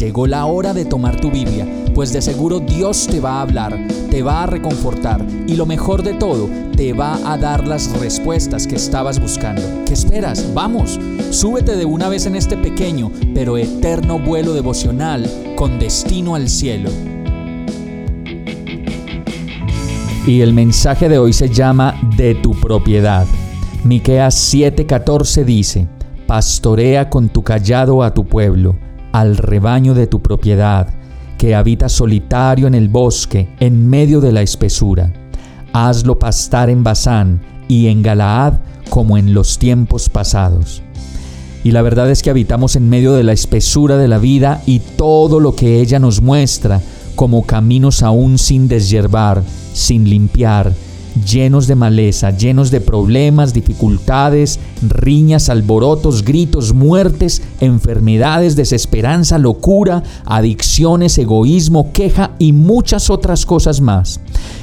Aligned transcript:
Llegó 0.00 0.26
la 0.26 0.46
hora 0.46 0.72
de 0.72 0.86
tomar 0.86 1.20
tu 1.20 1.30
Biblia, 1.30 1.66
pues 1.94 2.10
de 2.14 2.22
seguro 2.22 2.58
Dios 2.58 3.06
te 3.06 3.20
va 3.20 3.32
a 3.32 3.42
hablar, 3.42 3.78
te 4.10 4.22
va 4.22 4.44
a 4.44 4.46
reconfortar 4.46 5.22
y 5.46 5.56
lo 5.56 5.66
mejor 5.66 6.02
de 6.02 6.14
todo, 6.14 6.48
te 6.74 6.94
va 6.94 7.18
a 7.30 7.36
dar 7.36 7.68
las 7.68 7.92
respuestas 8.00 8.66
que 8.66 8.76
estabas 8.76 9.20
buscando. 9.20 9.60
¿Qué 9.84 9.92
esperas? 9.92 10.54
Vamos, 10.54 10.98
súbete 11.28 11.76
de 11.76 11.84
una 11.84 12.08
vez 12.08 12.24
en 12.24 12.34
este 12.34 12.56
pequeño 12.56 13.12
pero 13.34 13.58
eterno 13.58 14.18
vuelo 14.18 14.54
devocional 14.54 15.30
con 15.54 15.78
destino 15.78 16.34
al 16.34 16.48
cielo. 16.48 16.88
Y 20.26 20.40
el 20.40 20.54
mensaje 20.54 21.10
de 21.10 21.18
hoy 21.18 21.34
se 21.34 21.50
llama 21.50 21.94
De 22.16 22.34
tu 22.36 22.58
propiedad. 22.58 23.26
Miqueas 23.84 24.54
7:14 24.54 25.44
dice: 25.44 25.88
Pastorea 26.26 27.10
con 27.10 27.28
tu 27.28 27.42
callado 27.42 28.02
a 28.02 28.14
tu 28.14 28.24
pueblo 28.24 28.76
al 29.12 29.36
rebaño 29.36 29.94
de 29.94 30.06
tu 30.06 30.20
propiedad, 30.20 30.88
que 31.38 31.54
habita 31.54 31.88
solitario 31.88 32.66
en 32.66 32.74
el 32.74 32.88
bosque, 32.88 33.48
en 33.60 33.88
medio 33.88 34.20
de 34.20 34.32
la 34.32 34.42
espesura. 34.42 35.12
Hazlo 35.72 36.18
pastar 36.18 36.68
en 36.68 36.82
Basán 36.82 37.40
y 37.68 37.86
en 37.86 38.02
Galaad 38.02 38.54
como 38.90 39.16
en 39.16 39.32
los 39.32 39.58
tiempos 39.58 40.08
pasados. 40.08 40.82
Y 41.62 41.72
la 41.72 41.82
verdad 41.82 42.10
es 42.10 42.22
que 42.22 42.30
habitamos 42.30 42.76
en 42.76 42.88
medio 42.88 43.12
de 43.12 43.22
la 43.22 43.32
espesura 43.32 43.96
de 43.96 44.08
la 44.08 44.18
vida 44.18 44.62
y 44.66 44.80
todo 44.80 45.40
lo 45.40 45.54
que 45.54 45.80
ella 45.80 45.98
nos 45.98 46.22
muestra 46.22 46.80
como 47.14 47.44
caminos 47.44 48.02
aún 48.02 48.38
sin 48.38 48.66
desyerbar, 48.66 49.42
sin 49.72 50.08
limpiar, 50.08 50.72
llenos 51.24 51.66
de 51.66 51.74
maleza, 51.74 52.30
llenos 52.30 52.70
de 52.70 52.80
problemas, 52.80 53.52
dificultades, 53.52 54.58
riñas, 54.82 55.48
alborotos, 55.48 56.24
gritos, 56.24 56.72
muertes, 56.72 57.42
enfermedades, 57.60 58.56
desesperanza, 58.56 59.38
locura, 59.38 60.02
adicciones, 60.24 61.18
egoísmo, 61.18 61.92
queja 61.92 62.32
y 62.38 62.52
muchas 62.52 63.10
otras 63.10 63.46
cosas 63.46 63.80
más. 63.80 64.20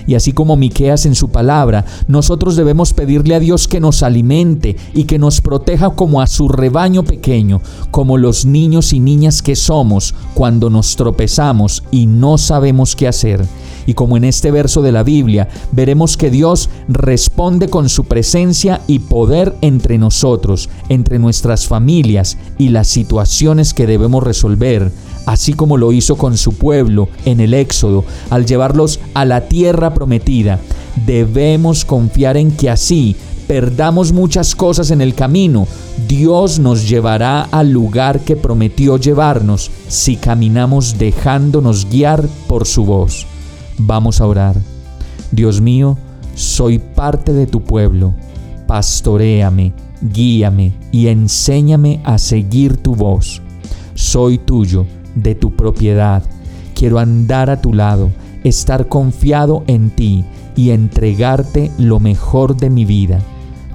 Y 0.08 0.16
así 0.16 0.32
como 0.32 0.56
Miqueas 0.56 1.06
en 1.06 1.16
su 1.16 1.30
palabra, 1.30 1.86
nosotros 2.08 2.56
debemos 2.56 2.94
pedirle 2.94 3.36
a 3.36 3.40
Dios 3.40 3.68
que 3.68 3.80
nos 3.80 4.04
alimente 4.04 4.78
y 4.94 5.04
que 5.04 5.20
nos 5.20 5.42
proteja 5.42 5.90
como 5.92 6.22
a 6.22 6.28
su 6.28 6.48
rebaño 6.48 7.04
pequeño, 7.04 7.62
como 7.92 8.18
los 8.18 8.46
niños 8.46 8.94
y 8.94 9.00
niñas 9.00 9.42
que 9.42 9.56
somos 9.56 10.16
cuando 10.34 10.70
nos 10.70 10.96
tropezamos 10.96 11.84
y 11.92 12.06
no 12.06 12.38
sabemos 12.38 12.96
qué 12.96 13.08
hacer. 13.08 13.46
Y 13.88 13.96
como 13.96 14.18
en 14.18 14.26
este 14.26 14.52
verso 14.52 14.84
de 14.84 14.92
la 14.92 15.02
Biblia, 15.02 15.48
veremos 15.72 16.18
que 16.18 16.30
Dios 16.30 16.70
responde 16.88 17.70
con 17.70 17.90
su 17.90 18.04
presencia 18.04 18.82
y 18.86 19.00
poder 19.00 19.56
entre 19.62 19.98
nosotros, 19.98 20.70
entre 20.90 21.18
nuestras 21.18 21.66
familias 21.68 22.38
y 22.60 22.70
las 22.70 22.88
situaciones 22.88 23.74
que 23.74 23.88
debemos 23.88 24.24
resolver, 24.24 24.92
así 25.26 25.54
como 25.54 25.78
lo 25.78 25.94
hizo 25.94 26.18
con 26.18 26.38
su 26.38 26.54
pueblo 26.54 27.08
en 27.26 27.40
el 27.40 27.54
Éxodo, 27.54 28.04
al 28.30 28.46
llevarlos 28.46 29.00
a 29.14 29.26
la 29.26 29.48
tierra 29.48 29.94
prometida. 29.94 30.60
Debemos 31.06 31.86
confiar 31.86 32.38
en 32.38 32.52
que 32.52 32.70
así 32.70 33.16
perdamos 33.48 34.12
muchas 34.12 34.56
cosas 34.56 34.92
en 34.92 35.00
el 35.00 35.14
camino, 35.16 35.68
Dios 36.08 36.60
nos 36.60 36.88
llevará 36.88 37.44
al 37.44 37.72
lugar 37.72 38.20
que 38.20 38.36
prometió 38.36 38.98
llevarnos 38.98 39.72
si 39.88 40.18
caminamos 40.18 40.98
dejándonos 40.98 41.90
guiar 41.90 42.28
por 42.48 42.68
su 42.68 42.86
voz. 42.86 43.26
Vamos 43.78 44.22
a 44.22 44.28
orar. 44.28 44.56
Dios 45.32 45.62
mío, 45.62 45.98
soy 46.36 46.80
parte 46.80 47.34
de 47.34 47.48
tu 47.48 47.64
pueblo. 47.64 48.14
Pastoréame, 48.68 49.74
guíame 50.02 50.74
y 50.92 51.08
enséñame 51.08 52.02
a 52.04 52.18
seguir 52.18 52.78
tu 52.78 52.96
voz. 52.96 53.42
Soy 53.94 54.38
tuyo, 54.38 54.86
de 55.16 55.36
tu 55.36 55.56
propiedad. 55.56 56.24
Quiero 56.76 57.00
andar 57.00 57.50
a 57.50 57.62
tu 57.62 57.74
lado, 57.74 58.12
estar 58.44 58.88
confiado 58.88 59.64
en 59.68 59.90
ti 59.90 60.26
y 60.56 60.70
entregarte 60.70 61.72
lo 61.78 62.00
mejor 62.00 62.56
de 62.58 62.70
mi 62.70 62.86
vida. 62.86 63.20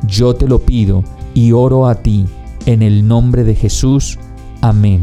Yo 0.06 0.34
te 0.34 0.46
lo 0.46 0.60
pido 0.60 1.04
y 1.34 1.52
oro 1.52 1.86
a 1.86 1.96
ti, 1.96 2.26
en 2.66 2.82
el 2.82 3.06
nombre 3.06 3.44
de 3.44 3.54
Jesús. 3.54 4.18
Amén. 4.60 5.02